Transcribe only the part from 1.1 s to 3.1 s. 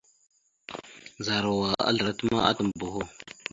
Ndzarawa azlərat ma atam boho.